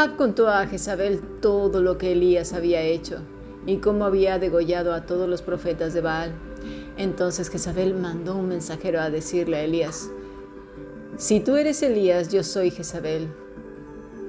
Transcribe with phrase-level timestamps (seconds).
[0.00, 3.18] Ahab contó a Jezabel todo lo que Elías había hecho
[3.66, 6.32] y cómo había degollado a todos los profetas de Baal.
[6.96, 10.10] Entonces Jezabel mandó un mensajero a decirle a Elías,
[11.18, 13.28] si tú eres Elías, yo soy Jezabel,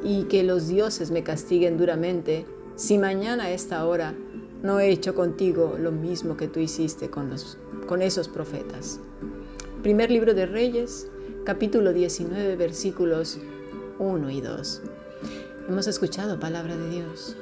[0.04, 2.46] y que los dioses me castiguen duramente,
[2.76, 4.14] si mañana a esta hora
[4.62, 7.58] no he hecho contigo lo mismo que tú hiciste con, los,
[7.88, 9.00] con esos profetas.
[9.84, 11.08] Primer libro de Reyes,
[11.45, 13.40] capítulo 19, versículos
[13.99, 14.81] 1 y 2.
[15.68, 17.36] Hemos escuchado palabra de Dios.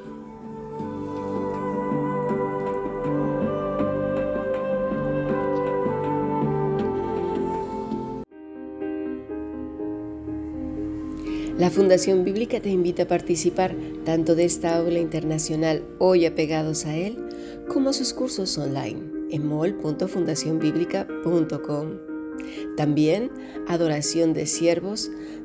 [11.58, 16.96] La Fundación Bíblica te invita a participar tanto de esta aula internacional hoy apegados a
[16.96, 17.18] él,
[17.68, 22.10] como sus cursos online en mol.fundacionbiblica.com.
[22.78, 23.30] También
[23.68, 25.12] Adoración de Siervos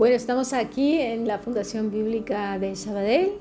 [0.00, 3.32] Bueno, estamos aquí en la Fundación Bíblica de Sabadell.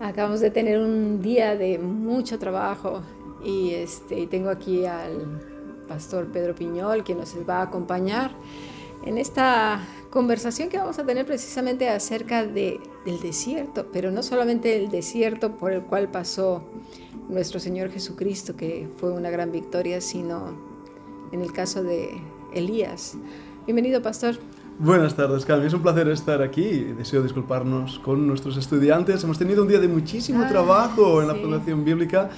[0.00, 3.02] Acabamos de tener un día de mucho trabajo
[3.44, 5.40] y este, tengo aquí al
[5.86, 8.32] pastor Pedro Piñol que nos va a acompañar
[9.06, 14.76] en esta conversación que vamos a tener precisamente acerca de, del desierto, pero no solamente
[14.76, 16.64] el desierto por el cual pasó
[17.28, 20.58] nuestro Señor Jesucristo, que fue una gran victoria, sino
[21.30, 22.10] en el caso de
[22.52, 23.16] Elías.
[23.66, 24.40] Bienvenido, pastor.
[24.78, 25.66] Buenas tardes, Cami.
[25.66, 26.82] Es un placer estar aquí.
[26.98, 29.22] Deseo disculparnos con nuestros estudiantes.
[29.22, 32.28] Hemos tenido un día de muchísimo ah, trabajo en la Fundación Bíblica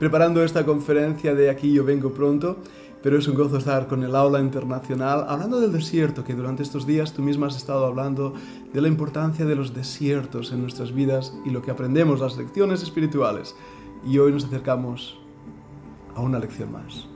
[0.00, 2.56] preparando esta conferencia de Aquí yo vengo pronto,
[3.00, 6.84] pero es un gozo estar con el aula internacional hablando del desierto, que durante estos
[6.84, 8.34] días tú misma has estado hablando
[8.72, 12.82] de la importancia de los desiertos en nuestras vidas y lo que aprendemos, las lecciones
[12.82, 13.54] espirituales.
[14.04, 15.16] Y hoy nos acercamos
[16.16, 17.13] a una lección más.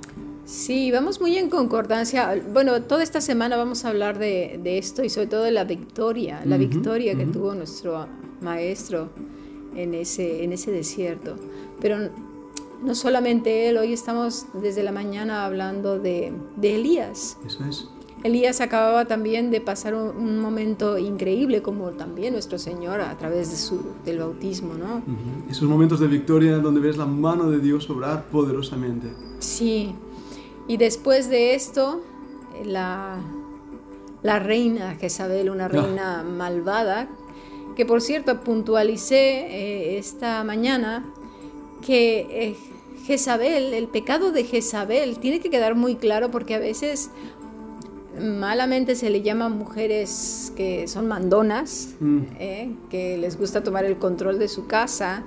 [0.49, 2.43] Sí, vamos muy en concordancia.
[2.55, 6.41] Bueno, toda esta semana vamos a hablar de, esto y sobre todo de la victoria,
[6.47, 8.07] la victoria que tuvo nuestro
[8.41, 9.11] maestro
[9.77, 11.37] en ese, en ese desierto.
[11.83, 11.99] Pero
[12.83, 16.33] no solamente él, hoy estamos desde la mañana hablando de,
[16.63, 17.37] Elías.
[17.47, 17.87] Eso es.
[18.25, 23.59] Elías acababa también de pasar un, momento increíble, como también nuestro Señor a través de
[23.59, 25.03] su, del bautismo, ¿no?
[25.51, 29.13] Esos momentos de victoria donde ves la mano de Dios obrar poderosamente.
[29.41, 29.95] Sí,
[30.69, 32.03] y después de esto,
[32.65, 33.19] la,
[34.23, 37.09] la reina Jezabel, una reina malvada,
[37.75, 41.05] que por cierto puntualicé eh, esta mañana
[41.85, 42.57] que eh,
[43.07, 47.11] Jezabel, el pecado de Jezabel, tiene que quedar muy claro porque a veces
[48.21, 52.21] malamente se le llama mujeres que son mandonas, mm.
[52.39, 55.23] eh, que les gusta tomar el control de su casa,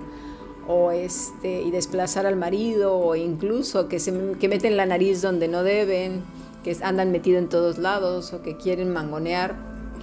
[0.67, 5.47] o este, y desplazar al marido o incluso que, se, que meten la nariz donde
[5.47, 6.21] no deben,
[6.63, 9.55] que andan metidos en todos lados o que quieren mangonear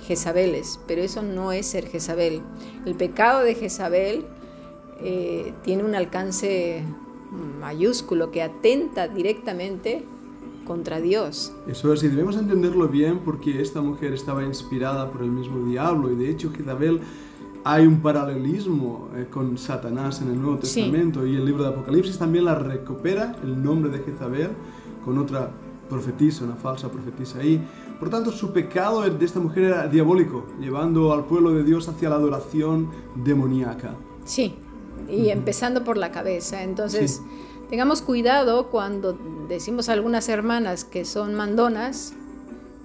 [0.07, 2.41] Jezabeles, pero eso no es ser Jezabel.
[2.87, 4.25] El pecado de Jezabel
[5.01, 6.83] eh, tiene un alcance
[7.61, 10.05] mayúsculo que atenta directamente
[10.67, 11.53] contra Dios.
[11.67, 16.13] Eso es, y debemos entenderlo bien porque esta mujer estaba inspirada por el mismo diablo
[16.13, 17.01] y de hecho Jezabel
[17.65, 22.19] hay un paralelismo eh, con Satanás en el Nuevo Testamento y el libro de Apocalipsis
[22.19, 24.51] también la recupera el nombre de Jezabel
[25.05, 25.51] con otra
[25.89, 27.61] profetisa, una falsa profetisa ahí.
[27.99, 32.09] Por tanto, su pecado de esta mujer era diabólico, llevando al pueblo de Dios hacia
[32.11, 33.95] la adoración demoníaca.
[34.25, 34.55] Sí,
[35.09, 36.63] y empezando por la cabeza.
[36.63, 37.23] Entonces,
[37.71, 42.15] tengamos cuidado cuando decimos a algunas hermanas que son mandonas,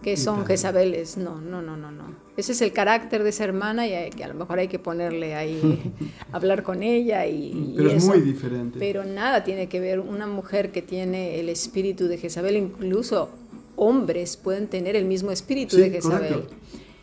[0.04, 1.18] que son Jezabeles.
[1.18, 2.04] No, no, no, no, no.
[2.36, 5.36] Ese es el carácter de esa hermana y que a lo mejor hay que ponerle
[5.36, 5.94] ahí,
[6.32, 7.74] hablar con ella y...
[7.76, 8.80] Pero es muy diferente.
[8.80, 13.30] Pero nada tiene que ver una mujer que tiene el espíritu de Jezabel, incluso
[13.76, 16.44] hombres pueden tener el mismo espíritu de Jezabel.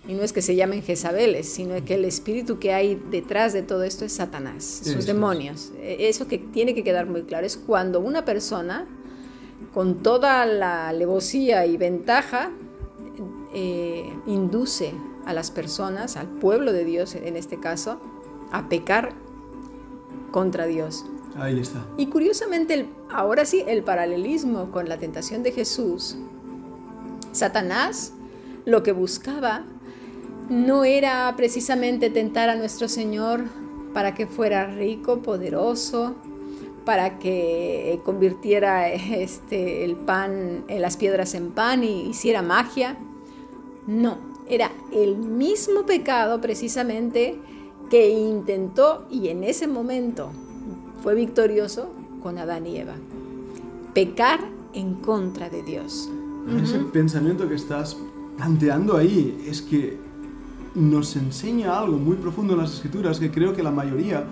[0.09, 3.63] Y no es que se llamen Jezabeles, sino que el espíritu que hay detrás de
[3.63, 5.73] todo esto es Satanás, sus demonios.
[5.81, 8.89] E, eso que tiene que quedar muy claro es cuando una persona,
[9.73, 12.51] con toda la alevosía y ventaja,
[13.53, 14.93] eh, induce
[15.27, 18.01] a las personas, al pueblo de Dios en este caso,
[18.53, 19.13] a pecar
[20.31, 21.05] contra Dios.
[21.37, 21.87] Ahí está.
[21.97, 26.17] Y curiosamente, ahora sí, el paralelismo con la tentación de Jesús,
[27.33, 28.13] Satanás
[28.65, 29.65] lo que buscaba
[30.49, 33.45] no era precisamente tentar a nuestro Señor
[33.95, 36.17] para que fuera rico, poderoso,
[36.85, 42.97] para que convirtiera este, el pan, las piedras en pan y hiciera magia.
[43.91, 47.41] No, era el mismo pecado precisamente
[47.91, 50.31] que intentó y en ese momento
[51.03, 51.91] fue victorioso
[52.23, 52.95] con Adán y Eva.
[53.93, 54.39] Pecar
[54.75, 56.09] en contra de Dios.
[56.63, 57.97] Ese pensamiento que estás
[58.37, 59.99] planteando ahí es que
[60.77, 64.25] nos enseña algo muy profundo en las escrituras que creo que la mayoría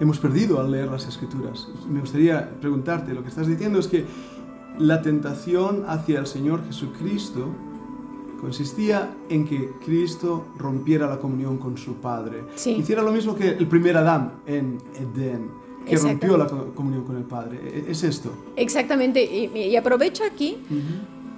[0.00, 1.68] hemos perdido al leer las escrituras.
[1.88, 4.04] me gustaría preguntarte, lo que estás diciendo es que
[4.80, 7.54] la tentación hacia el Señor Jesucristo
[8.46, 12.44] consistía en que Cristo rompiera la comunión con su Padre.
[12.54, 15.50] Hiciera lo mismo que el primer Adán en Edén,
[15.84, 17.58] que rompió la comunión con el Padre.
[17.64, 18.30] E-, ¿Es esto?
[18.54, 19.20] Exactamente.
[19.24, 20.58] Y, aprovecho aquí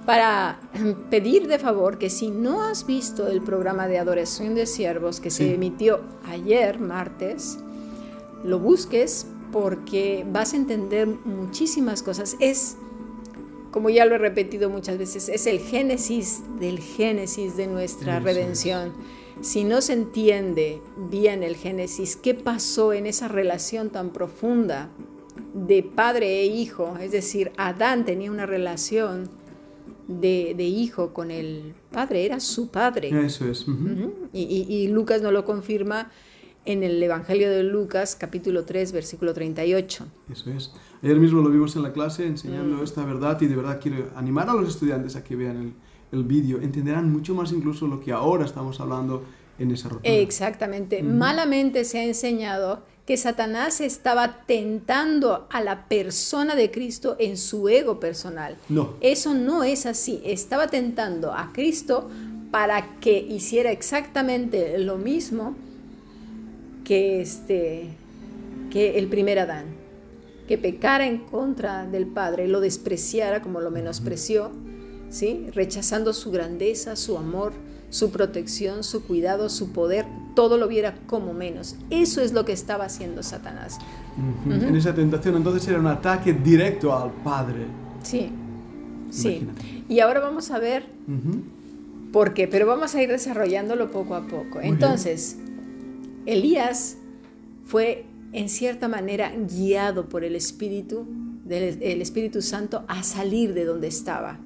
[0.05, 0.61] para
[1.11, 5.31] pedir de favor que si no has visto el programa de adoración de siervos que
[5.31, 7.59] se emitió ayer, martes,
[8.45, 12.37] lo busques porque vas a entender muchísimas cosas.
[12.39, 12.77] Es,
[13.71, 18.93] como ya lo he repetido muchas veces, es el génesis del génesis de nuestra redención.
[19.41, 20.81] Si no se entiende
[21.11, 24.91] bien el génesis, qué pasó en esa relación tan profunda
[25.55, 29.31] de padre e hijo, es decir, Adán tenía una relación
[30.09, 33.11] de, hijo con el padre, era su padre.
[33.25, 33.67] Eso es.
[34.33, 36.11] y, y Lucas no lo confirma
[36.69, 40.07] en el Evangelio de Lucas, capítulo 3, versículo 38.
[40.31, 40.71] Eso es.
[41.03, 42.85] Ayer mismo lo vimos en la clase enseñando mm.
[42.85, 45.73] esta verdad y de verdad quiero animar a los estudiantes a que vean el,
[46.13, 46.61] el vídeo.
[46.61, 49.25] Entenderán mucho más incluso lo que ahora estamos hablando
[49.59, 50.13] en esa rotura.
[50.13, 51.03] Exactamente.
[51.03, 57.71] Malamente se ha enseñado que Satanás estaba tentando a la persona de Cristo en su
[57.71, 58.59] ego personal.
[58.69, 58.93] No.
[59.01, 60.21] Eso no es así.
[60.23, 62.11] Estaba tentando a Cristo
[62.51, 65.57] para que hiciera exactamente lo mismo
[66.89, 67.91] que, este,
[68.71, 69.67] que el primer Adán,
[70.49, 74.51] que pecara en contra del Padre, lo despreciara como lo menospreció,
[75.11, 75.49] ¿sí?
[75.53, 77.53] rechazando su grandeza, su amor,
[77.91, 81.77] su protección, su cuidado, su poder, todo lo viera como menos.
[81.91, 83.77] Eso es lo que estaba haciendo Satanás.
[84.47, 87.67] En esa tentación entonces era un ataque directo al Padre.
[88.03, 88.31] Sí,
[89.11, 89.47] sí.
[89.91, 90.87] Y ahora vamos a ver
[92.13, 94.63] por qué, pero vamos a ir desarrollándolo poco a poco.
[94.63, 95.37] entonces,
[96.29, 96.99] Elías
[97.65, 101.07] fue en cierta manera guiado por el Espíritu,
[101.45, 104.39] del, el Espíritu Santo a salir de donde estaba.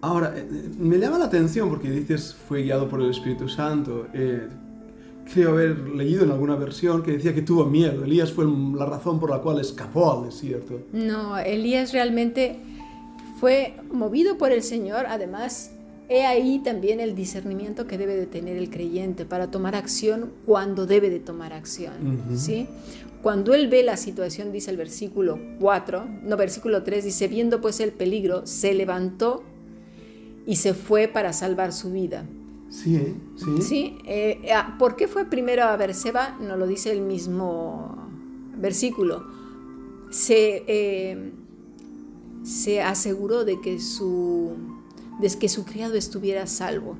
[0.00, 0.46] Ahora, eh,
[0.78, 4.08] me llama la atención porque dices fue guiado por el Espíritu Santo.
[4.12, 4.48] Eh,
[5.32, 8.04] creo haber leído en alguna versión que decía que tuvo miedo.
[8.04, 8.44] Elías fue
[8.76, 10.80] la razón por la cual escapó al desierto.
[10.92, 12.58] No, Elías realmente
[13.38, 15.70] fue movido por el Señor, además
[16.08, 20.86] He ahí también el discernimiento que debe de tener el creyente para tomar acción cuando
[20.86, 21.92] debe de tomar acción,
[22.34, 22.66] ¿sí?
[23.22, 27.80] Cuando él ve la situación, dice el versículo 4, no, versículo 3, dice, viendo pues
[27.80, 29.42] el peligro, se levantó
[30.46, 32.24] y se fue para salvar su vida.
[32.70, 33.14] Sí, ¿eh?
[33.36, 33.62] sí.
[33.62, 36.38] Sí, eh, ah, ¿por qué fue primero a Berseba?
[36.40, 38.08] No lo dice el mismo
[38.56, 39.26] versículo.
[40.10, 41.32] Se, eh,
[42.44, 44.77] se aseguró de que su
[45.20, 46.96] de que su criado estuviera salvo.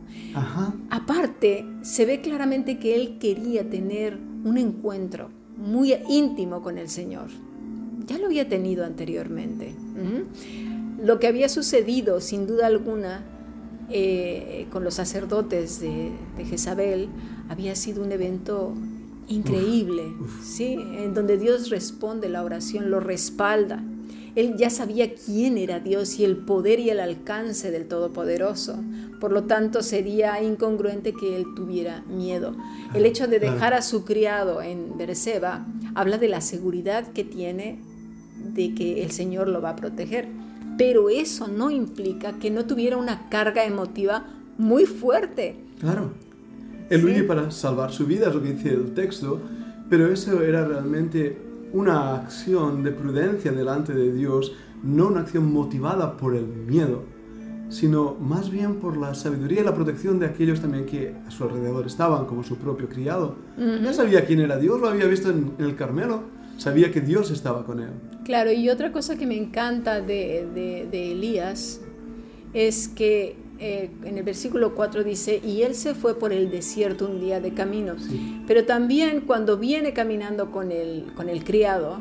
[0.91, 7.29] Aparte, se ve claramente que él quería tener un encuentro muy íntimo con el Señor.
[8.07, 9.75] Ya lo había tenido anteriormente.
[11.03, 13.25] Lo que había sucedido, sin duda alguna,
[13.91, 16.13] eh, con los sacerdotes de,
[16.45, 17.09] Jezabel,
[17.49, 18.75] había sido un evento
[19.29, 20.75] increíble, ¿sí?
[20.75, 23.83] En donde Dios responde la oración, lo respalda.
[24.39, 28.79] Él ya sabía quién era Dios y el poder y el alcance del Todopoderoso.
[29.21, 32.55] Por lo tanto, sería incongruente que él tuviera miedo.
[32.95, 35.67] El hecho de dejar a su criado en Berseba
[35.97, 37.81] habla de la seguridad que tiene
[38.55, 40.29] de que el Señor lo va a proteger.
[40.79, 44.25] Pero eso no implica que no tuviera una carga emotiva
[44.57, 45.57] muy fuerte.
[45.81, 46.13] Claro.
[46.91, 49.41] Él huye para salvar su vida, es lo que dice el texto,
[49.91, 56.17] pero eso era realmente una acción de prudencia delante de Dios, no una acción motivada
[56.17, 57.05] por el miedo,
[57.69, 61.45] sino más bien por la sabiduría y la protección de aquellos también que a su
[61.45, 63.37] alrededor estaban, como su propio criado.
[63.57, 66.23] Ya sabía quién era Dios, lo había visto en, el Carmelo,
[66.57, 67.91] sabía que Dios estaba con él.
[68.25, 70.47] Claro, y otra cosa que me encanta de,
[70.91, 71.81] de Elías
[72.55, 77.07] es que eh, en el versículo 4 dice, y él se fue por el desierto
[77.07, 77.97] un día de camino.
[78.47, 82.01] Pero también cuando viene caminando con el, con el criado,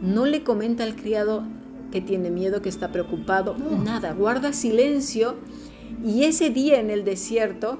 [0.00, 1.44] no le comenta al criado
[1.90, 5.36] que tiene miedo, que está preocupado, nada, guarda silencio.
[6.04, 7.78] Y ese día en el desierto,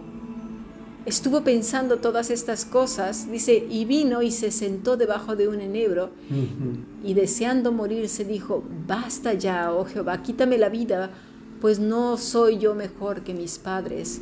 [1.06, 6.10] estuvo pensando todas estas cosas, dice, y vino y se sentó debajo de un enebro
[7.02, 11.10] y deseando morir se dijo, basta ya, oh Jehová, quítame la vida,
[11.64, 14.20] pues no soy yo mejor que mis padres.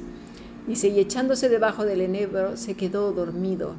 [0.68, 3.75] Dice, y echándose debajo del enebro se quedó dormido.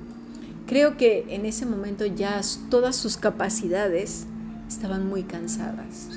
[0.68, 4.28] Creo que en ese momento ya todas sus capacidades
[4.68, 6.10] estaban muy cansadas.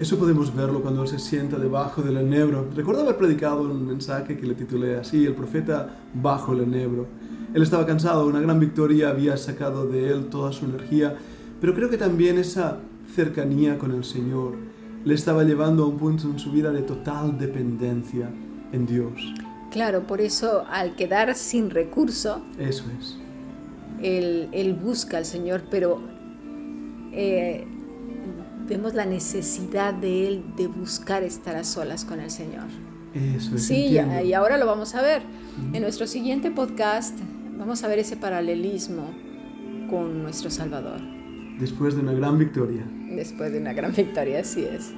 [0.00, 2.66] Eso podemos verlo cuando él se sienta debajo del enebro.
[2.74, 7.06] Recuerdo haber predicado un mensaje que le titulé así, El profeta bajo el enebro.
[7.54, 11.16] Él estaba cansado, una gran victoria había sacado de él toda su energía,
[11.60, 12.80] pero creo que también esa
[13.14, 14.54] cercanía con el Señor
[15.06, 18.28] le estaba llevando a un punto en su vida de total dependencia
[18.72, 19.12] en Dios.
[19.70, 23.16] Claro, por eso al quedar sin recurso, eso es.
[24.02, 26.02] Él, busca al Señor, pero
[27.12, 27.64] eh,
[28.68, 32.66] vemos la necesidad de él de buscar estar a solas con el Señor.
[33.14, 33.64] Eso es.
[33.64, 35.22] Sí, y ahora lo vamos a ver.
[35.72, 37.16] En nuestro siguiente podcast
[37.56, 39.14] vamos a ver ese paralelismo
[39.88, 41.15] con nuestro Salvador.
[41.58, 42.84] Después de una gran victoria.
[43.14, 44.92] Después de una gran victoria, así es.